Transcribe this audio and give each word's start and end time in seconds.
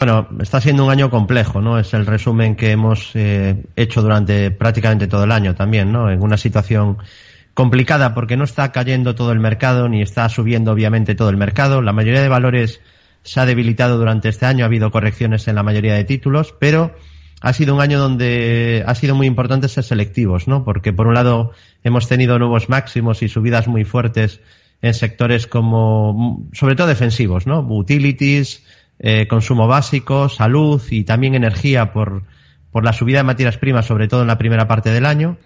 Bueno, 0.00 0.28
está 0.40 0.62
siendo 0.62 0.86
un 0.86 0.90
año 0.90 1.10
complejo, 1.10 1.60
¿no? 1.60 1.78
Es 1.78 1.92
el 1.92 2.06
resumen 2.06 2.56
que 2.56 2.70
hemos 2.70 3.10
eh, 3.12 3.64
hecho 3.76 4.00
durante 4.00 4.50
prácticamente 4.50 5.06
todo 5.08 5.24
el 5.24 5.30
año 5.30 5.54
también, 5.54 5.92
¿no? 5.92 6.10
En 6.10 6.22
una 6.22 6.38
situación 6.38 6.96
complicada 7.52 8.14
porque 8.14 8.38
no 8.38 8.44
está 8.44 8.72
cayendo 8.72 9.14
todo 9.14 9.30
el 9.32 9.40
mercado 9.40 9.90
ni 9.90 10.00
está 10.00 10.26
subiendo 10.30 10.72
obviamente 10.72 11.14
todo 11.14 11.28
el 11.28 11.36
mercado. 11.36 11.82
La 11.82 11.92
mayoría 11.92 12.22
de 12.22 12.30
valores 12.30 12.80
se 13.24 13.40
ha 13.40 13.44
debilitado 13.44 13.98
durante 13.98 14.30
este 14.30 14.46
año, 14.46 14.64
ha 14.64 14.68
habido 14.68 14.90
correcciones 14.90 15.46
en 15.48 15.56
la 15.56 15.62
mayoría 15.62 15.96
de 15.96 16.04
títulos, 16.04 16.54
pero 16.58 16.94
ha 17.42 17.52
sido 17.52 17.74
un 17.74 17.82
año 17.82 17.98
donde 17.98 18.82
ha 18.86 18.94
sido 18.94 19.14
muy 19.14 19.26
importante 19.26 19.68
ser 19.68 19.84
selectivos, 19.84 20.48
¿no? 20.48 20.64
Porque 20.64 20.94
por 20.94 21.08
un 21.08 21.14
lado 21.14 21.52
hemos 21.84 22.08
tenido 22.08 22.38
nuevos 22.38 22.70
máximos 22.70 23.22
y 23.22 23.28
subidas 23.28 23.68
muy 23.68 23.84
fuertes 23.84 24.40
en 24.80 24.94
sectores 24.94 25.46
como, 25.46 26.48
sobre 26.54 26.74
todo 26.74 26.86
defensivos, 26.86 27.46
¿no? 27.46 27.60
Utilities, 27.60 28.64
eh, 29.00 29.26
consumo 29.26 29.66
básico, 29.66 30.28
salud 30.28 30.80
y 30.90 31.04
también 31.04 31.34
energía 31.34 31.92
por, 31.92 32.22
por 32.70 32.84
la 32.84 32.92
subida 32.92 33.18
de 33.18 33.24
materias 33.24 33.56
primas, 33.56 33.86
sobre 33.86 34.08
todo 34.08 34.20
en 34.20 34.28
la 34.28 34.38
primera 34.38 34.68
parte 34.68 34.90
del 34.90 35.06
año. 35.06 35.38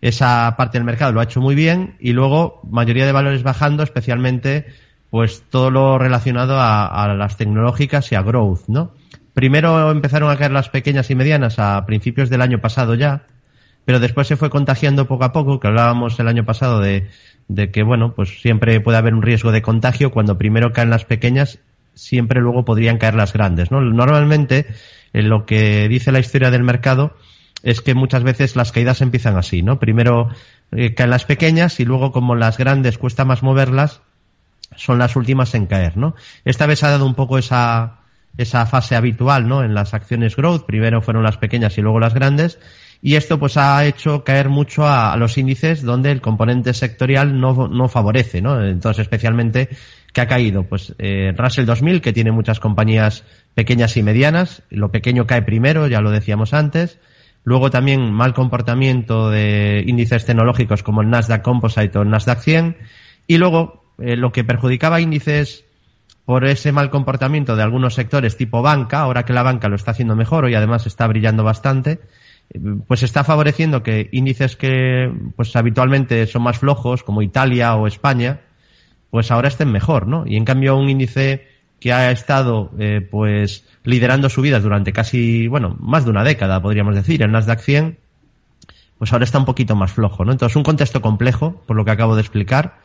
Esa 0.00 0.54
parte 0.56 0.78
del 0.78 0.84
mercado 0.84 1.12
lo 1.12 1.20
ha 1.20 1.24
hecho 1.24 1.40
muy 1.40 1.54
bien 1.54 1.96
y 2.00 2.12
luego 2.12 2.60
mayoría 2.68 3.06
de 3.06 3.12
valores 3.12 3.42
bajando, 3.42 3.82
especialmente 3.82 4.66
pues 5.10 5.44
todo 5.48 5.70
lo 5.70 5.98
relacionado 5.98 6.58
a, 6.58 6.86
a 6.86 7.14
las 7.14 7.36
tecnológicas 7.36 8.10
y 8.10 8.14
a 8.16 8.22
growth, 8.22 8.66
¿no? 8.66 8.94
Primero 9.32 9.90
empezaron 9.90 10.30
a 10.30 10.36
caer 10.36 10.50
las 10.50 10.68
pequeñas 10.68 11.10
y 11.10 11.14
medianas 11.14 11.58
a 11.58 11.84
principios 11.86 12.30
del 12.30 12.42
año 12.42 12.60
pasado 12.60 12.94
ya, 12.94 13.26
pero 13.84 14.00
después 14.00 14.26
se 14.26 14.36
fue 14.36 14.50
contagiando 14.50 15.06
poco 15.06 15.24
a 15.24 15.32
poco, 15.32 15.60
que 15.60 15.68
hablábamos 15.68 16.18
el 16.18 16.28
año 16.28 16.44
pasado 16.44 16.80
de, 16.80 17.08
de 17.48 17.70
que, 17.70 17.82
bueno, 17.82 18.14
pues 18.14 18.40
siempre 18.40 18.80
puede 18.80 18.98
haber 18.98 19.14
un 19.14 19.22
riesgo 19.22 19.52
de 19.52 19.62
contagio 19.62 20.10
cuando 20.10 20.38
primero 20.38 20.72
caen 20.72 20.90
las 20.90 21.04
pequeñas 21.04 21.60
siempre 21.94 22.40
luego 22.40 22.64
podrían 22.64 22.98
caer 22.98 23.14
las 23.14 23.32
grandes. 23.32 23.70
¿no? 23.70 23.80
Normalmente, 23.80 24.66
en 25.12 25.28
lo 25.28 25.46
que 25.46 25.88
dice 25.88 26.12
la 26.12 26.20
historia 26.20 26.50
del 26.50 26.62
mercado 26.62 27.16
es 27.62 27.80
que 27.80 27.94
muchas 27.94 28.22
veces 28.22 28.56
las 28.56 28.72
caídas 28.72 29.00
empiezan 29.00 29.38
así, 29.38 29.62
¿no? 29.62 29.78
Primero 29.78 30.28
eh, 30.70 30.94
caen 30.94 31.08
las 31.08 31.24
pequeñas 31.24 31.80
y 31.80 31.86
luego 31.86 32.12
como 32.12 32.34
las 32.34 32.58
grandes 32.58 32.98
cuesta 32.98 33.24
más 33.24 33.42
moverlas, 33.42 34.02
son 34.76 34.98
las 34.98 35.16
últimas 35.16 35.54
en 35.54 35.66
caer, 35.66 35.96
¿no? 35.96 36.14
Esta 36.44 36.66
vez 36.66 36.82
ha 36.84 36.90
dado 36.90 37.06
un 37.06 37.14
poco 37.14 37.38
esa, 37.38 38.00
esa 38.36 38.66
fase 38.66 38.96
habitual, 38.96 39.48
¿no? 39.48 39.62
En 39.62 39.72
las 39.72 39.94
acciones 39.94 40.36
growth, 40.36 40.66
primero 40.66 41.00
fueron 41.00 41.22
las 41.22 41.38
pequeñas 41.38 41.78
y 41.78 41.80
luego 41.80 42.00
las 42.00 42.12
grandes, 42.12 42.58
y 43.00 43.16
esto 43.16 43.38
pues 43.38 43.56
ha 43.56 43.84
hecho 43.84 44.24
caer 44.24 44.48
mucho 44.48 44.86
a, 44.86 45.16
los 45.16 45.38
índices 45.38 45.82
donde 45.82 46.10
el 46.10 46.20
componente 46.20 46.74
sectorial 46.74 47.40
no, 47.40 47.68
no 47.68 47.88
favorece, 47.88 48.42
¿no? 48.42 48.62
Entonces, 48.62 49.02
especialmente 49.02 49.70
que 50.14 50.20
ha 50.20 50.28
caído? 50.28 50.62
Pues 50.62 50.94
eh, 50.98 51.34
Russell 51.36 51.66
2000, 51.66 52.00
que 52.00 52.12
tiene 52.12 52.30
muchas 52.30 52.60
compañías 52.60 53.24
pequeñas 53.54 53.96
y 53.96 54.02
medianas. 54.02 54.62
Lo 54.70 54.90
pequeño 54.90 55.26
cae 55.26 55.42
primero, 55.42 55.88
ya 55.88 56.00
lo 56.00 56.10
decíamos 56.10 56.54
antes. 56.54 57.00
Luego 57.42 57.68
también 57.70 58.12
mal 58.12 58.32
comportamiento 58.32 59.28
de 59.28 59.84
índices 59.86 60.24
tecnológicos 60.24 60.82
como 60.82 61.02
el 61.02 61.10
Nasdaq 61.10 61.42
Composite 61.42 61.98
o 61.98 62.02
el 62.02 62.10
Nasdaq 62.10 62.40
100. 62.40 62.76
Y 63.26 63.38
luego 63.38 63.92
eh, 63.98 64.16
lo 64.16 64.30
que 64.30 64.44
perjudicaba 64.44 65.00
índices 65.00 65.64
por 66.24 66.46
ese 66.46 66.70
mal 66.70 66.90
comportamiento 66.90 67.56
de 67.56 67.64
algunos 67.64 67.94
sectores 67.94 68.36
tipo 68.36 68.62
banca, 68.62 69.00
ahora 69.00 69.24
que 69.24 69.34
la 69.34 69.42
banca 69.42 69.68
lo 69.68 69.74
está 69.74 69.90
haciendo 69.90 70.14
mejor 70.14 70.48
y 70.48 70.54
además 70.54 70.86
está 70.86 71.06
brillando 71.06 71.42
bastante, 71.44 72.00
pues 72.86 73.02
está 73.02 73.24
favoreciendo 73.24 73.82
que 73.82 74.08
índices 74.12 74.56
que 74.56 75.12
pues 75.36 75.54
habitualmente 75.54 76.26
son 76.26 76.44
más 76.44 76.58
flojos 76.58 77.02
como 77.02 77.20
Italia 77.20 77.74
o 77.74 77.86
España 77.86 78.40
pues 79.14 79.30
ahora 79.30 79.46
estén 79.46 79.70
mejor, 79.70 80.08
¿no? 80.08 80.24
Y 80.26 80.36
en 80.36 80.44
cambio 80.44 80.76
un 80.76 80.90
índice 80.90 81.46
que 81.78 81.92
ha 81.92 82.10
estado 82.10 82.72
eh, 82.80 83.00
pues 83.08 83.64
liderando 83.84 84.28
subidas 84.28 84.64
durante 84.64 84.92
casi, 84.92 85.46
bueno, 85.46 85.76
más 85.78 86.04
de 86.04 86.10
una 86.10 86.24
década, 86.24 86.60
podríamos 86.60 86.96
decir, 86.96 87.22
el 87.22 87.30
Nasdaq 87.30 87.60
100, 87.60 87.96
pues 88.98 89.12
ahora 89.12 89.24
está 89.24 89.38
un 89.38 89.44
poquito 89.44 89.76
más 89.76 89.92
flojo, 89.92 90.24
¿no? 90.24 90.32
Entonces, 90.32 90.56
un 90.56 90.64
contexto 90.64 91.00
complejo, 91.00 91.62
por 91.64 91.76
lo 91.76 91.84
que 91.84 91.92
acabo 91.92 92.16
de 92.16 92.22
explicar, 92.22 92.80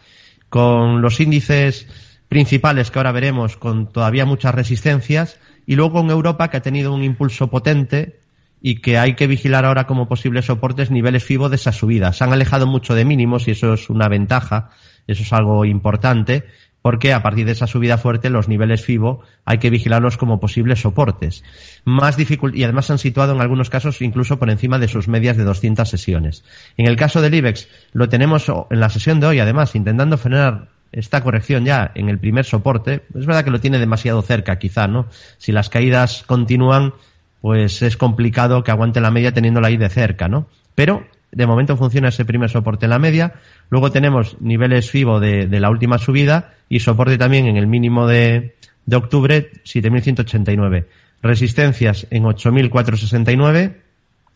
con 0.49 1.01
los 1.01 1.19
índices 1.19 1.87
principales 2.27 2.91
que 2.91 2.99
ahora 2.99 3.11
veremos 3.11 3.57
con 3.57 3.87
todavía 3.87 4.27
muchas 4.27 4.53
resistencias, 4.53 5.39
y 5.65 5.77
luego 5.77 5.93
con 5.93 6.11
Europa 6.11 6.51
que 6.51 6.57
ha 6.57 6.61
tenido 6.61 6.93
un 6.93 7.03
impulso 7.03 7.47
potente 7.47 8.19
y 8.61 8.81
que 8.81 8.99
hay 8.99 9.15
que 9.15 9.25
vigilar 9.25 9.65
ahora 9.65 9.87
como 9.87 10.07
posibles 10.07 10.45
soportes 10.45 10.91
niveles 10.91 11.23
FIBO 11.23 11.49
de 11.49 11.55
esas 11.55 11.77
subidas. 11.77 12.17
Se 12.17 12.23
han 12.23 12.33
alejado 12.33 12.67
mucho 12.67 12.93
de 12.93 13.03
mínimos 13.03 13.47
y 13.47 13.51
eso 13.51 13.73
es 13.73 13.89
una 13.89 14.07
ventaja 14.07 14.69
eso 15.11 15.23
es 15.23 15.33
algo 15.33 15.65
importante 15.65 16.45
porque 16.81 17.13
a 17.13 17.21
partir 17.21 17.45
de 17.45 17.51
esa 17.51 17.67
subida 17.67 17.97
fuerte 17.97 18.29
los 18.29 18.47
niveles 18.47 18.85
FIBO 18.85 19.21
hay 19.45 19.57
que 19.57 19.69
vigilarlos 19.69 20.17
como 20.17 20.39
posibles 20.39 20.81
soportes. 20.81 21.43
Más 21.83 22.17
y 22.17 22.63
además 22.63 22.85
se 22.85 22.93
han 22.93 22.99
situado 22.99 23.33
en 23.33 23.41
algunos 23.41 23.69
casos 23.69 24.01
incluso 24.01 24.39
por 24.39 24.49
encima 24.49 24.79
de 24.79 24.87
sus 24.87 25.07
medias 25.07 25.37
de 25.37 25.43
200 25.43 25.89
sesiones. 25.89 26.43
En 26.77 26.87
el 26.87 26.95
caso 26.95 27.21
del 27.21 27.33
IBEX 27.33 27.67
lo 27.91 28.07
tenemos 28.07 28.49
en 28.69 28.79
la 28.79 28.89
sesión 28.89 29.19
de 29.19 29.27
hoy 29.27 29.39
además 29.39 29.75
intentando 29.75 30.17
frenar 30.17 30.69
esta 30.91 31.21
corrección 31.21 31.65
ya 31.65 31.91
en 31.95 32.09
el 32.09 32.17
primer 32.17 32.45
soporte. 32.45 33.03
Es 33.13 33.25
verdad 33.25 33.43
que 33.43 33.51
lo 33.51 33.59
tiene 33.59 33.77
demasiado 33.77 34.21
cerca 34.21 34.57
quizá, 34.57 34.87
¿no? 34.87 35.07
Si 35.37 35.51
las 35.51 35.69
caídas 35.69 36.23
continúan 36.25 36.93
pues 37.41 37.81
es 37.81 37.97
complicado 37.97 38.63
que 38.63 38.71
aguante 38.71 38.99
la 39.01 39.11
media 39.11 39.33
teniéndola 39.33 39.67
ahí 39.67 39.77
de 39.77 39.89
cerca, 39.89 40.27
¿no? 40.27 40.47
Pero 40.75 41.05
de 41.31 41.47
momento 41.47 41.77
funciona 41.77 42.09
ese 42.09 42.25
primer 42.25 42.49
soporte 42.49 42.85
en 42.85 42.91
la 42.91 42.99
media. 42.99 43.33
Luego 43.69 43.91
tenemos 43.91 44.39
niveles 44.41 44.89
FIBO 44.89 45.19
de, 45.19 45.47
la 45.59 45.69
última 45.69 45.97
subida 45.97 46.53
y 46.69 46.79
soporte 46.79 47.17
también 47.17 47.47
en 47.47 47.57
el 47.57 47.67
mínimo 47.67 48.07
de, 48.07 48.55
de 48.85 48.95
octubre, 48.95 49.51
7.189. 49.63 50.85
Resistencias 51.21 52.07
en 52.09 52.23
8.469, 52.23 53.75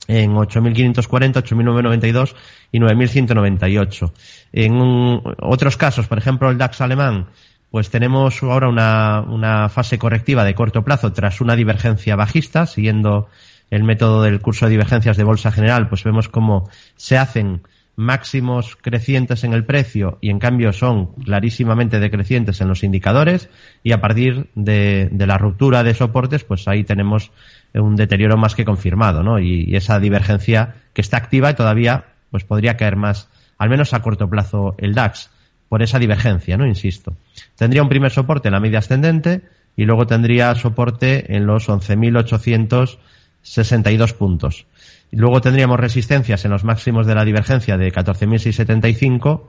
en 0.08 0.32
8.540, 0.34 1.34
8.992 1.34 2.36
y 2.72 2.80
9.198. 2.80 4.12
En 4.52 5.22
otros 5.40 5.78
casos, 5.78 6.08
por 6.08 6.18
ejemplo, 6.18 6.50
el 6.50 6.58
DAX 6.58 6.82
alemán, 6.82 7.28
pues 7.72 7.90
tenemos 7.90 8.44
ahora 8.44 8.68
una, 8.68 9.22
una 9.22 9.70
fase 9.70 9.98
correctiva 9.98 10.44
de 10.44 10.54
corto 10.54 10.84
plazo 10.84 11.12
tras 11.14 11.42
una 11.42 11.56
divergencia 11.56 12.16
bajista, 12.16 12.68
siguiendo 12.68 13.30
el 13.74 13.84
método 13.84 14.22
del 14.22 14.40
curso 14.40 14.66
de 14.66 14.72
divergencias 14.72 15.18
de 15.18 15.24
bolsa 15.24 15.52
general, 15.52 15.90
pues 15.90 16.04
vemos 16.04 16.30
cómo 16.30 16.70
se 16.96 17.18
hacen 17.18 17.64
máximos 17.96 18.76
crecientes 18.76 19.44
en 19.44 19.54
el 19.54 19.66
precio 19.66 20.20
y 20.22 20.30
en 20.30 20.38
cambio 20.38 20.74
son 20.74 21.08
clarísimamente 21.16 22.00
decrecientes 22.00 22.62
en 22.62 22.68
los 22.68 22.84
indicadores 22.84 23.50
y 23.84 23.92
a 23.92 24.02
partir 24.02 24.48
de, 24.54 25.10
la 25.12 25.40
ruptura 25.40 25.84
de 25.84 25.96
soportes 25.96 26.44
pues 26.44 26.68
ahí 26.68 26.84
tenemos 26.84 27.32
un 27.74 27.96
deterioro 27.96 28.38
más 28.38 28.56
que 28.56 28.66
confirmado 28.66 29.22
¿no? 29.22 29.40
y, 29.40 29.76
esa 29.76 30.00
divergencia 30.00 30.76
que 30.94 31.02
está 31.02 31.18
activa 31.18 31.52
y 31.52 31.56
todavía 31.56 32.06
pues 32.32 32.44
podría 32.44 32.78
caer 32.78 32.96
más 32.96 33.30
al 33.60 33.70
menos 33.70 33.94
a 33.94 34.02
corto 34.02 34.28
plazo 34.28 34.74
el 34.80 34.96
DAX 34.96 35.30
por 35.70 35.84
esa 35.84 36.00
divergencia 36.00 36.58
no 36.58 36.66
insisto 36.66 37.16
tendría 37.56 37.84
un 37.84 37.90
primer 37.90 38.12
soporte 38.12 38.48
en 38.48 38.54
la 38.54 38.60
media 38.60 38.80
ascendente 38.80 39.42
y 39.76 39.86
luego 39.86 40.08
tendría 40.08 40.56
soporte 40.56 41.36
en 41.36 41.46
los 41.46 41.70
11.800 41.70 42.98
62 43.44 44.14
puntos. 44.14 44.66
Luego 45.12 45.42
tendríamos 45.42 45.80
resistencias 45.80 46.44
en 46.46 46.52
los 46.52 46.64
máximos 46.64 47.06
de 47.06 47.16
la 47.16 47.24
divergencia 47.24 47.78
de 47.78 47.92
14.675 47.92 49.44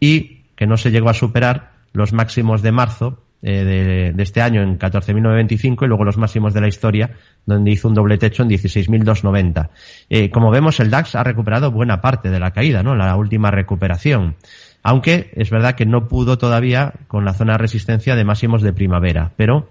y 0.00 0.44
que 0.56 0.66
no 0.66 0.76
se 0.76 0.90
llegó 0.90 1.10
a 1.10 1.14
superar 1.14 1.72
los 1.92 2.12
máximos 2.12 2.62
de 2.62 2.72
marzo 2.72 3.22
eh, 3.46 4.12
de, 4.14 4.22
este 4.22 4.40
año 4.40 4.62
en 4.62 4.78
14.925 4.78 5.84
y 5.84 5.86
luego 5.86 6.04
los 6.04 6.16
máximos 6.16 6.54
de 6.54 6.62
la 6.62 6.68
historia 6.68 7.10
donde 7.44 7.72
hizo 7.72 7.88
un 7.88 7.94
doble 7.94 8.16
techo 8.16 8.42
en 8.42 8.48
16.290. 8.48 9.68
Eh, 10.08 10.30
como 10.30 10.50
vemos, 10.50 10.80
el 10.80 10.90
DAX 10.90 11.14
ha 11.14 11.22
recuperado 11.22 11.70
buena 11.70 12.00
parte 12.00 12.30
de 12.30 12.40
la 12.40 12.52
caída, 12.52 12.82
¿no? 12.82 12.94
La 12.94 13.14
última 13.16 13.50
recuperación. 13.50 14.36
Aunque 14.82 15.30
es 15.34 15.50
verdad 15.50 15.74
que 15.74 15.84
no 15.84 16.08
pudo 16.08 16.38
todavía 16.38 16.94
con 17.06 17.26
la 17.26 17.34
zona 17.34 17.52
de 17.52 17.58
resistencia 17.58 18.16
de 18.16 18.24
máximos 18.24 18.62
de 18.62 18.72
primavera, 18.72 19.32
pero 19.36 19.68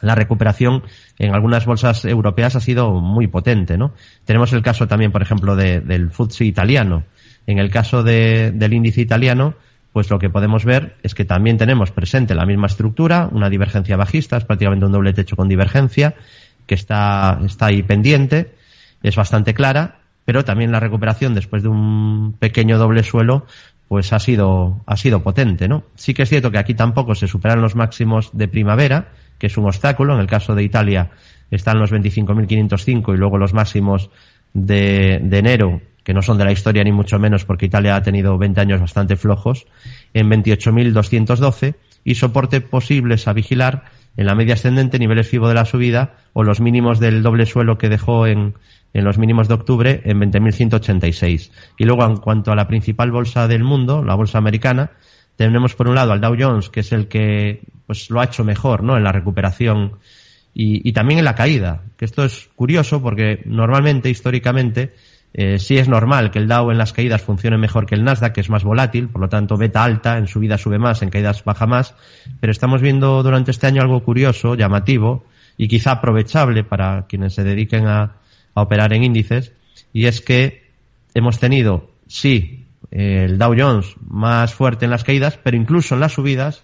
la 0.00 0.14
recuperación 0.14 0.82
en 1.18 1.34
algunas 1.34 1.66
bolsas 1.66 2.04
europeas 2.04 2.56
ha 2.56 2.60
sido 2.60 3.00
muy 3.00 3.26
potente, 3.26 3.76
¿no? 3.76 3.92
Tenemos 4.24 4.52
el 4.52 4.62
caso 4.62 4.86
también, 4.86 5.12
por 5.12 5.22
ejemplo, 5.22 5.56
del 5.56 6.10
FTSE 6.10 6.44
italiano. 6.44 7.04
En 7.46 7.58
el 7.58 7.70
caso 7.70 8.02
del 8.02 8.72
índice 8.72 9.00
italiano, 9.00 9.54
pues 9.92 10.10
lo 10.10 10.18
que 10.18 10.30
podemos 10.30 10.64
ver 10.64 10.96
es 11.02 11.14
que 11.14 11.24
también 11.24 11.56
tenemos 11.56 11.90
presente 11.90 12.34
la 12.34 12.46
misma 12.46 12.66
estructura, 12.66 13.28
una 13.32 13.48
divergencia 13.48 13.96
bajista, 13.96 14.36
es 14.36 14.44
prácticamente 14.44 14.86
un 14.86 14.92
doble 14.92 15.12
techo 15.12 15.34
con 15.34 15.48
divergencia, 15.48 16.14
que 16.66 16.74
está, 16.74 17.40
está 17.44 17.66
ahí 17.66 17.82
pendiente, 17.82 18.54
es 19.02 19.16
bastante 19.16 19.54
clara, 19.54 20.00
pero 20.24 20.44
también 20.44 20.70
la 20.70 20.80
recuperación 20.80 21.34
después 21.34 21.62
de 21.62 21.70
un 21.70 22.36
pequeño 22.38 22.76
doble 22.76 23.02
suelo, 23.02 23.46
pues 23.88 24.12
ha 24.12 24.18
sido, 24.18 24.82
ha 24.86 24.96
sido 24.96 25.22
potente, 25.22 25.66
¿no? 25.66 25.84
Sí 25.96 26.12
que 26.12 26.22
es 26.22 26.28
cierto 26.28 26.50
que 26.50 26.58
aquí 26.58 26.74
tampoco 26.74 27.14
se 27.14 27.26
superan 27.26 27.62
los 27.62 27.74
máximos 27.74 28.30
de 28.34 28.46
primavera, 28.46 29.08
que 29.38 29.46
es 29.46 29.56
un 29.56 29.64
obstáculo. 29.64 30.14
En 30.14 30.20
el 30.20 30.26
caso 30.26 30.54
de 30.54 30.62
Italia 30.62 31.10
están 31.50 31.78
los 31.78 31.90
25.505 31.90 33.14
y 33.14 33.16
luego 33.16 33.38
los 33.38 33.54
máximos 33.54 34.10
de, 34.52 35.14
enero, 35.14 35.80
que 36.04 36.12
no 36.12 36.20
son 36.20 36.36
de 36.36 36.44
la 36.44 36.52
historia 36.52 36.84
ni 36.84 36.92
mucho 36.92 37.18
menos 37.18 37.46
porque 37.46 37.66
Italia 37.66 37.96
ha 37.96 38.02
tenido 38.02 38.36
20 38.36 38.60
años 38.60 38.80
bastante 38.80 39.16
flojos, 39.16 39.66
en 40.12 40.28
28.212 40.28 41.74
y 42.04 42.14
soporte 42.14 42.60
posibles 42.60 43.26
a 43.26 43.32
vigilar 43.32 43.84
en 44.18 44.26
la 44.26 44.34
media 44.34 44.54
ascendente, 44.54 44.98
niveles 44.98 45.28
FIBO 45.28 45.48
de 45.48 45.54
la 45.54 45.64
subida 45.64 46.16
o 46.32 46.42
los 46.42 46.60
mínimos 46.60 46.98
del 46.98 47.22
doble 47.22 47.46
suelo 47.46 47.78
que 47.78 47.88
dejó 47.88 48.26
en, 48.26 48.56
en 48.92 49.04
los 49.04 49.16
mínimos 49.16 49.46
de 49.46 49.54
octubre 49.54 50.02
en 50.04 50.20
20.186. 50.20 51.52
Y 51.78 51.84
luego, 51.84 52.04
en 52.04 52.16
cuanto 52.16 52.50
a 52.50 52.56
la 52.56 52.66
principal 52.66 53.12
bolsa 53.12 53.46
del 53.46 53.62
mundo, 53.62 54.02
la 54.04 54.16
bolsa 54.16 54.38
americana, 54.38 54.90
tenemos 55.36 55.76
por 55.76 55.88
un 55.88 55.94
lado 55.94 56.12
al 56.12 56.20
Dow 56.20 56.34
Jones, 56.36 56.68
que 56.68 56.80
es 56.80 56.90
el 56.90 57.06
que 57.06 57.62
pues 57.86 58.10
lo 58.10 58.20
ha 58.20 58.24
hecho 58.24 58.42
mejor, 58.42 58.82
¿no? 58.82 58.96
En 58.96 59.04
la 59.04 59.12
recuperación 59.12 59.98
y, 60.52 60.92
también 60.92 61.20
en 61.20 61.24
la 61.24 61.36
caída. 61.36 61.84
Que 61.96 62.04
esto 62.04 62.24
es 62.24 62.50
curioso 62.56 63.00
porque 63.00 63.42
normalmente, 63.46 64.10
históricamente, 64.10 64.94
eh, 65.34 65.58
sí 65.58 65.78
es 65.78 65.88
normal 65.88 66.30
que 66.30 66.38
el 66.38 66.48
Dow 66.48 66.70
en 66.70 66.78
las 66.78 66.92
caídas 66.92 67.22
funcione 67.22 67.58
mejor 67.58 67.86
que 67.86 67.94
el 67.94 68.04
Nasdaq, 68.04 68.32
que 68.32 68.40
es 68.40 68.50
más 68.50 68.64
volátil, 68.64 69.08
por 69.08 69.20
lo 69.20 69.28
tanto 69.28 69.56
beta 69.56 69.84
alta, 69.84 70.18
en 70.18 70.26
subida 70.26 70.58
sube 70.58 70.78
más, 70.78 71.02
en 71.02 71.10
caídas 71.10 71.44
baja 71.44 71.66
más, 71.66 71.94
pero 72.40 72.50
estamos 72.50 72.80
viendo 72.80 73.22
durante 73.22 73.50
este 73.50 73.66
año 73.66 73.82
algo 73.82 74.02
curioso, 74.02 74.54
llamativo 74.54 75.24
y 75.56 75.68
quizá 75.68 75.92
aprovechable 75.92 76.64
para 76.64 77.06
quienes 77.08 77.34
se 77.34 77.44
dediquen 77.44 77.86
a, 77.86 78.16
a 78.54 78.62
operar 78.62 78.92
en 78.92 79.04
índices, 79.04 79.52
y 79.92 80.06
es 80.06 80.20
que 80.20 80.68
hemos 81.14 81.38
tenido, 81.38 81.90
sí, 82.06 82.66
el 82.90 83.38
Dow 83.38 83.54
Jones 83.56 83.94
más 84.08 84.54
fuerte 84.54 84.84
en 84.84 84.90
las 84.90 85.04
caídas, 85.04 85.38
pero 85.42 85.56
incluso 85.56 85.94
en 85.94 86.00
las 86.00 86.12
subidas, 86.12 86.62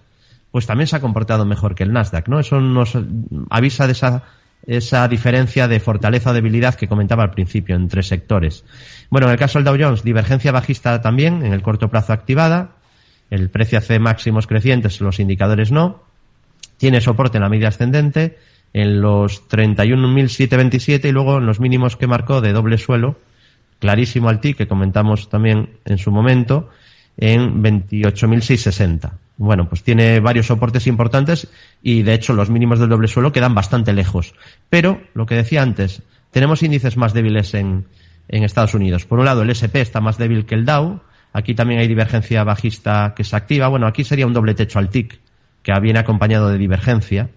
pues 0.50 0.66
también 0.66 0.86
se 0.86 0.96
ha 0.96 1.00
comportado 1.00 1.44
mejor 1.44 1.74
que 1.74 1.82
el 1.82 1.92
Nasdaq, 1.92 2.28
¿no? 2.28 2.38
Eso 2.38 2.60
nos 2.60 2.96
avisa 3.50 3.86
de 3.86 3.92
esa, 3.92 4.22
esa 4.66 5.06
diferencia 5.08 5.68
de 5.68 5.80
fortaleza 5.80 6.30
o 6.30 6.34
debilidad 6.34 6.74
que 6.74 6.88
comentaba 6.88 7.22
al 7.22 7.30
principio 7.30 7.76
entre 7.76 8.02
sectores. 8.02 8.64
Bueno, 9.10 9.26
en 9.26 9.32
el 9.32 9.38
caso 9.38 9.58
del 9.58 9.64
Dow 9.64 9.76
Jones, 9.78 10.02
divergencia 10.02 10.52
bajista 10.52 11.00
también, 11.00 11.44
en 11.44 11.52
el 11.52 11.62
corto 11.62 11.90
plazo 11.90 12.12
activada, 12.12 12.76
el 13.30 13.50
precio 13.50 13.78
hace 13.78 13.98
máximos 13.98 14.46
crecientes, 14.46 15.00
los 15.00 15.20
indicadores 15.20 15.70
no, 15.70 16.02
tiene 16.78 17.00
soporte 17.00 17.38
en 17.38 17.42
la 17.42 17.48
media 17.48 17.68
ascendente, 17.68 18.38
en 18.72 19.00
los 19.00 19.48
31.727 19.48 21.08
y 21.08 21.12
luego 21.12 21.38
en 21.38 21.46
los 21.46 21.60
mínimos 21.60 21.96
que 21.96 22.06
marcó 22.06 22.40
de 22.40 22.52
doble 22.52 22.78
suelo, 22.78 23.18
clarísimo 23.78 24.28
al 24.28 24.40
TIC 24.40 24.56
que 24.56 24.68
comentamos 24.68 25.28
también 25.28 25.78
en 25.84 25.98
su 25.98 26.10
momento, 26.10 26.70
en 27.16 27.62
28.660. 27.62 29.12
Bueno, 29.36 29.68
pues 29.68 29.82
tiene 29.82 30.20
varios 30.20 30.46
soportes 30.46 30.86
importantes 30.86 31.48
y 31.82 32.02
de 32.02 32.14
hecho 32.14 32.34
los 32.34 32.50
mínimos 32.50 32.78
del 32.78 32.88
doble 32.88 33.08
suelo 33.08 33.32
quedan 33.32 33.54
bastante 33.54 33.92
lejos. 33.92 34.34
Pero, 34.70 35.00
lo 35.14 35.26
que 35.26 35.34
decía 35.34 35.62
antes, 35.62 36.02
tenemos 36.30 36.62
índices 36.62 36.96
más 36.96 37.14
débiles 37.14 37.54
en, 37.54 37.86
en 38.28 38.44
Estados 38.44 38.74
Unidos. 38.74 39.04
Por 39.06 39.18
un 39.18 39.24
lado, 39.24 39.42
el 39.42 39.50
SP 39.50 39.80
está 39.80 40.00
más 40.00 40.18
débil 40.18 40.46
que 40.46 40.54
el 40.54 40.64
Dow. 40.64 41.00
Aquí 41.32 41.54
también 41.54 41.80
hay 41.80 41.88
divergencia 41.88 42.44
bajista 42.44 43.12
que 43.16 43.24
se 43.24 43.34
activa. 43.34 43.68
Bueno, 43.68 43.86
aquí 43.86 44.04
sería 44.04 44.26
un 44.26 44.32
doble 44.32 44.54
techo 44.54 44.78
al 44.78 44.88
TIC, 44.88 45.18
que 45.62 45.80
viene 45.80 45.98
acompañado 45.98 46.48
de 46.48 46.58
divergencia. 46.58 47.28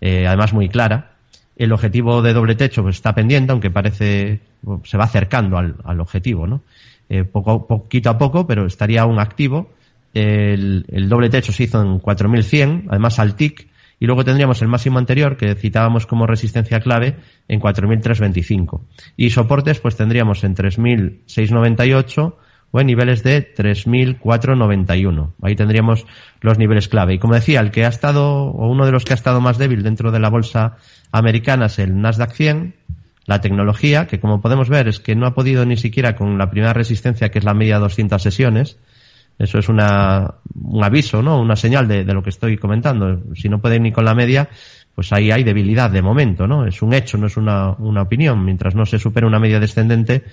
Eh, 0.00 0.26
además 0.26 0.52
muy 0.52 0.68
clara. 0.68 1.12
El 1.56 1.72
objetivo 1.72 2.22
de 2.22 2.32
doble 2.32 2.56
techo 2.56 2.82
pues, 2.82 2.96
está 2.96 3.14
pendiente, 3.14 3.52
aunque 3.52 3.70
parece 3.70 4.40
se 4.84 4.96
va 4.96 5.04
acercando 5.04 5.56
al, 5.56 5.76
al 5.84 6.00
objetivo, 6.00 6.46
¿no? 6.46 6.62
Eh, 7.08 7.24
poco, 7.24 7.66
poquito 7.66 8.10
a 8.10 8.18
poco, 8.18 8.46
pero 8.46 8.66
estaría 8.66 9.02
aún 9.02 9.18
activo. 9.18 9.70
El, 10.14 10.84
doble 11.08 11.30
techo 11.30 11.52
se 11.52 11.64
hizo 11.64 11.80
en 11.82 11.98
4100, 11.98 12.86
además 12.88 13.18
al 13.18 13.34
TIC, 13.36 13.68
y 14.00 14.06
luego 14.06 14.24
tendríamos 14.24 14.62
el 14.62 14.68
máximo 14.68 14.98
anterior 14.98 15.36
que 15.36 15.54
citábamos 15.54 16.06
como 16.06 16.26
resistencia 16.26 16.80
clave 16.80 17.16
en 17.48 17.60
4325. 17.60 18.84
Y 19.16 19.30
soportes 19.30 19.80
pues 19.80 19.96
tendríamos 19.96 20.44
en 20.44 20.54
3698 20.54 22.38
o 22.70 22.80
en 22.80 22.86
niveles 22.86 23.22
de 23.22 23.54
3.491. 23.54 25.32
Ahí 25.42 25.56
tendríamos 25.56 26.06
los 26.40 26.58
niveles 26.58 26.88
clave. 26.88 27.14
Y 27.14 27.18
como 27.18 27.34
decía, 27.34 27.60
el 27.60 27.70
que 27.70 27.84
ha 27.84 27.88
estado, 27.88 28.44
o 28.44 28.70
uno 28.70 28.86
de 28.86 28.92
los 28.92 29.04
que 29.04 29.14
ha 29.14 29.16
estado 29.16 29.40
más 29.40 29.58
débil 29.58 29.82
dentro 29.82 30.12
de 30.12 30.20
la 30.20 30.28
bolsa 30.28 30.76
americana 31.10 31.66
es 31.66 31.78
el 31.78 32.00
Nasdaq 32.00 32.32
100, 32.32 32.74
la 33.26 33.40
tecnología, 33.40 34.06
que 34.06 34.20
como 34.20 34.40
podemos 34.40 34.68
ver 34.68 34.88
es 34.88 35.00
que 35.00 35.14
no 35.14 35.26
ha 35.26 35.34
podido 35.34 35.66
ni 35.66 35.76
siquiera 35.76 36.14
con 36.14 36.38
la 36.38 36.50
primera 36.50 36.72
resistencia, 36.72 37.30
que 37.30 37.38
es 37.38 37.44
la 37.44 37.54
media 37.54 37.74
de 37.74 37.82
200 37.82 38.22
sesiones. 38.22 38.78
Eso 39.38 39.58
es 39.58 39.68
una, 39.68 40.34
un 40.54 40.82
aviso, 40.82 41.22
¿no? 41.22 41.40
Una 41.40 41.56
señal 41.56 41.86
de, 41.86 42.04
de 42.04 42.12
lo 42.12 42.22
que 42.22 42.30
estoy 42.30 42.56
comentando. 42.56 43.22
Si 43.34 43.48
no 43.48 43.60
puede 43.60 43.78
ni 43.78 43.92
con 43.92 44.04
la 44.04 44.14
media, 44.14 44.48
pues 44.94 45.12
ahí 45.12 45.30
hay 45.30 45.44
debilidad 45.44 45.90
de 45.90 46.02
momento, 46.02 46.46
¿no? 46.46 46.66
Es 46.66 46.82
un 46.82 46.92
hecho, 46.92 47.18
no 47.18 47.28
es 47.28 47.36
una, 47.36 47.70
una 47.78 48.02
opinión. 48.02 48.44
Mientras 48.44 48.74
no 48.74 48.84
se 48.84 48.98
supere 48.98 49.26
una 49.26 49.38
media 49.38 49.60
descendente, 49.60 50.24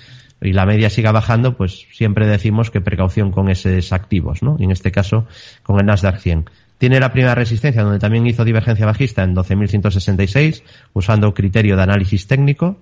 y 0.42 0.54
la 0.54 0.66
media 0.66 0.90
siga 0.90 1.12
bajando, 1.12 1.56
pues 1.56 1.88
siempre 1.92 2.28
decimos 2.28 2.70
que 2.70 2.82
precaución 2.82 3.32
con 3.32 3.50
esos 3.50 3.94
activos, 3.94 4.44
¿no? 4.44 4.58
Y 4.60 4.66
en 4.66 4.72
este 4.72 4.92
caso, 4.92 5.28
con 5.64 5.80
el 5.80 5.86
Nasdaq 5.86 6.20
100. 6.20 6.46
Tiene 6.78 7.00
la 7.00 7.12
primera 7.12 7.36
resistencia, 7.36 7.84
donde 7.84 8.00
también 8.00 8.28
hizo 8.28 8.44
divergencia 8.44 8.86
bajista 8.86 9.24
en 9.24 9.34
12.166, 9.34 10.64
usando 10.94 11.34
criterio 11.34 11.78
de 11.78 11.84
análisis 11.84 12.28
técnico. 12.28 12.82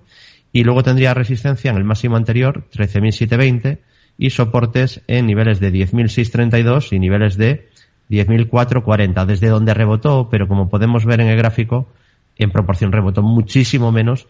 Y 0.52 0.64
luego 0.64 0.82
tendría 0.82 1.14
resistencia 1.14 1.70
en 1.70 1.76
el 1.76 1.84
máximo 1.84 2.16
anterior, 2.16 2.64
13.720, 2.72 3.78
y 4.18 4.30
soportes 4.30 5.02
en 5.06 5.26
niveles 5.26 5.60
de 5.60 5.72
10.632 5.72 6.92
y 6.92 6.98
niveles 6.98 7.36
de 7.36 7.68
10.440, 8.10 9.24
desde 9.26 9.48
donde 9.48 9.74
rebotó, 9.74 10.28
pero 10.30 10.46
como 10.48 10.68
podemos 10.68 11.04
ver 11.04 11.20
en 11.20 11.28
el 11.28 11.36
gráfico, 11.36 11.88
en 12.36 12.50
proporción 12.50 12.92
rebotó 12.92 13.22
muchísimo 13.22 13.92
menos 13.92 14.26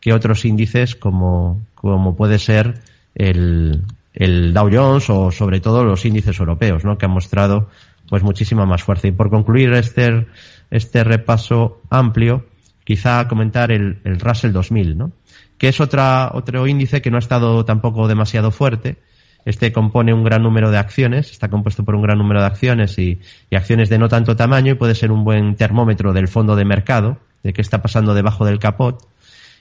que 0.00 0.12
otros 0.12 0.44
índices 0.44 0.94
como, 0.94 1.60
como 1.74 2.16
puede 2.16 2.38
ser 2.38 2.80
el, 3.14 3.82
el 4.14 4.54
Dow 4.54 4.70
Jones 4.72 5.10
o 5.10 5.30
sobre 5.30 5.60
todo 5.60 5.84
los 5.84 6.04
índices 6.04 6.38
europeos, 6.38 6.84
¿no? 6.84 6.98
que 6.98 7.06
han 7.06 7.12
mostrado 7.12 7.68
pues 8.08 8.22
muchísima 8.22 8.64
más 8.64 8.82
fuerza. 8.82 9.08
Y 9.08 9.12
por 9.12 9.30
concluir 9.30 9.72
este, 9.74 10.26
este 10.70 11.04
repaso 11.04 11.82
amplio, 11.90 12.46
quizá 12.84 13.26
comentar 13.28 13.70
el, 13.70 13.98
el 14.04 14.18
Russell 14.20 14.52
2000, 14.52 14.96
¿no? 14.98 15.12
que 15.58 15.68
es 15.68 15.80
otra, 15.80 16.30
otro 16.32 16.66
índice 16.66 17.02
que 17.02 17.10
no 17.10 17.16
ha 17.16 17.20
estado 17.20 17.64
tampoco 17.64 18.08
demasiado 18.08 18.50
fuerte. 18.50 18.96
Este 19.44 19.72
compone 19.72 20.12
un 20.12 20.24
gran 20.24 20.42
número 20.42 20.70
de 20.70 20.78
acciones, 20.78 21.30
está 21.30 21.48
compuesto 21.48 21.84
por 21.84 21.94
un 21.94 22.02
gran 22.02 22.18
número 22.18 22.40
de 22.40 22.46
acciones 22.46 22.98
y, 22.98 23.20
acciones 23.50 23.88
de 23.88 23.98
no 23.98 24.08
tanto 24.08 24.36
tamaño 24.36 24.72
y 24.72 24.76
puede 24.76 24.94
ser 24.94 25.10
un 25.10 25.24
buen 25.24 25.56
termómetro 25.56 26.12
del 26.12 26.28
fondo 26.28 26.54
de 26.56 26.64
mercado, 26.64 27.18
de 27.42 27.52
qué 27.52 27.62
está 27.62 27.80
pasando 27.80 28.14
debajo 28.14 28.44
del 28.44 28.58
capot 28.58 29.08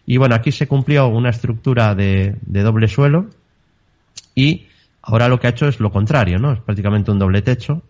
y 0.10 0.16
bueno, 0.16 0.36
aquí 0.36 0.54
se 0.54 0.68
cumplió 0.68 1.10
una 1.10 1.30
estructura 1.30 1.94
de, 1.94 2.38
de 2.42 2.62
doble 2.64 2.88
suelo 2.88 3.28
y 4.34 4.68
ahora 5.02 5.28
lo 5.28 5.38
que 5.38 5.48
ha 5.48 5.50
hecho 5.50 5.68
es 5.68 5.82
lo 5.82 5.92
contrario, 5.92 6.40
¿no? 6.40 6.54
Es 6.54 6.62
prácticamente 6.62 7.12
un 7.12 7.20
doble 7.20 7.42
techo. 7.42 7.84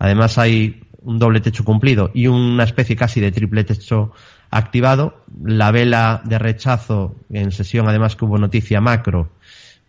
Además 0.00 0.36
hay 0.36 0.82
un 1.02 1.20
doble 1.20 1.40
techo 1.40 1.64
cumplido 1.64 2.10
y 2.12 2.26
una 2.26 2.64
especie 2.64 2.96
casi 2.96 3.20
de 3.20 3.30
triple 3.30 3.62
techo 3.62 4.10
activado. 4.50 5.22
La 5.44 5.70
vela 5.70 6.22
de 6.24 6.40
rechazo 6.40 7.14
en 7.30 7.52
sesión, 7.52 7.88
además 7.88 8.16
que 8.16 8.24
hubo 8.24 8.36
noticia 8.36 8.80
macro, 8.80 9.30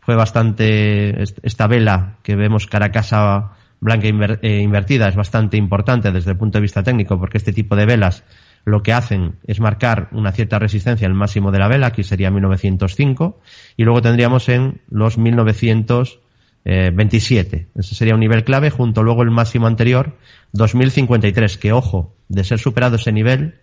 fue 0.06 0.16
bastante, 0.16 1.24
esta 1.24 1.68
vela 1.68 2.18
que 2.22 2.36
vemos 2.36 2.68
cara 2.68 2.92
a 2.94 3.52
blanca 3.80 4.08
e 4.08 4.62
invertida 4.62 5.08
es 5.08 5.16
bastante 5.16 5.58
importante 5.58 6.12
desde 6.12 6.32
el 6.32 6.38
punto 6.38 6.60
de 6.60 6.62
vista 6.62 6.84
técnico 6.84 7.20
porque 7.20 7.40
este 7.40 7.54
tipo 7.54 7.76
de 7.76 7.86
velas 7.86 8.24
lo 8.66 8.84
que 8.84 8.94
hacen 8.94 9.38
es 9.46 9.60
marcar 9.60 10.08
una 10.12 10.32
cierta 10.32 10.60
resistencia 10.60 11.08
al 11.08 11.16
máximo 11.16 11.52
de 11.52 11.60
la 11.60 11.68
vela, 11.68 11.88
aquí 11.88 12.04
sería 12.04 12.32
1905, 12.32 13.42
y 13.78 13.84
luego 13.84 14.02
tendríamos 14.02 14.48
en 14.50 14.82
los 14.90 15.20
1927. 15.20 17.68
Ese 17.76 17.96
sería 17.96 18.16
un 18.16 18.22
nivel 18.22 18.44
clave, 18.44 18.72
junto 18.72 19.04
luego 19.04 19.22
el 19.22 19.30
máximo 19.30 19.68
anterior, 19.68 20.18
2053, 20.54 21.60
que 21.60 21.74
ojo, 21.74 22.16
de 22.28 22.44
ser 22.44 22.58
superado 22.58 22.96
ese 22.96 23.12
nivel, 23.12 23.60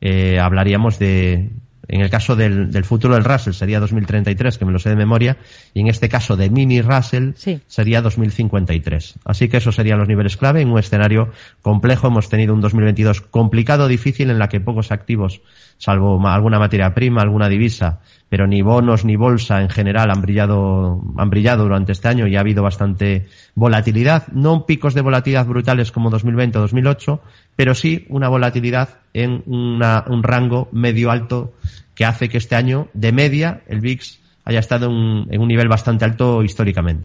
eh, 0.00 0.40
hablaríamos 0.40 0.98
de, 0.98 1.50
en 1.88 2.00
el 2.00 2.10
caso 2.10 2.36
del, 2.36 2.70
del, 2.70 2.84
futuro 2.84 3.14
del 3.14 3.24
Russell 3.24 3.52
sería 3.52 3.80
2033, 3.80 4.58
que 4.58 4.64
me 4.64 4.72
lo 4.72 4.78
sé 4.78 4.88
de 4.90 4.96
memoria, 4.96 5.36
y 5.72 5.80
en 5.80 5.88
este 5.88 6.08
caso 6.08 6.36
de 6.36 6.50
Mini 6.50 6.82
Russell 6.82 7.32
sí. 7.36 7.60
sería 7.66 8.02
2053. 8.02 9.14
Así 9.24 9.48
que 9.48 9.58
esos 9.58 9.74
serían 9.74 9.98
los 9.98 10.08
niveles 10.08 10.36
clave 10.36 10.60
en 10.60 10.70
un 10.70 10.78
escenario 10.78 11.30
complejo. 11.62 12.08
Hemos 12.08 12.28
tenido 12.28 12.54
un 12.54 12.60
2022 12.60 13.20
complicado, 13.20 13.88
difícil, 13.88 14.30
en 14.30 14.38
la 14.38 14.48
que 14.48 14.60
pocos 14.60 14.92
activos, 14.92 15.42
salvo 15.78 16.26
alguna 16.26 16.58
materia 16.58 16.94
prima, 16.94 17.22
alguna 17.22 17.48
divisa, 17.48 18.00
pero 18.28 18.46
ni 18.46 18.62
bonos 18.62 19.04
ni 19.04 19.16
bolsa 19.16 19.60
en 19.62 19.68
general 19.68 20.10
han 20.10 20.22
brillado, 20.22 21.02
han 21.16 21.30
brillado 21.30 21.64
durante 21.64 21.92
este 21.92 22.08
año 22.08 22.26
y 22.26 22.36
ha 22.36 22.40
habido 22.40 22.62
bastante 22.62 23.26
volatilidad. 23.54 24.28
No 24.28 24.66
picos 24.66 24.94
de 24.94 25.02
volatilidad 25.02 25.46
brutales 25.46 25.92
como 25.92 26.10
2020 26.10 26.58
o 26.58 26.60
2008, 26.62 27.20
pero 27.56 27.74
sí 27.74 28.06
una 28.08 28.28
volatilidad 28.28 29.00
en 29.12 29.42
una, 29.46 30.04
un 30.08 30.22
rango 30.22 30.68
medio 30.72 31.10
alto 31.10 31.52
que 31.94 32.04
hace 32.04 32.28
que 32.28 32.38
este 32.38 32.56
año, 32.56 32.88
de 32.92 33.12
media, 33.12 33.62
el 33.68 33.80
VIX 33.80 34.18
haya 34.44 34.58
estado 34.58 34.86
en 34.86 35.40
un 35.40 35.48
nivel 35.48 35.68
bastante 35.68 36.04
alto 36.04 36.42
históricamente. 36.42 37.02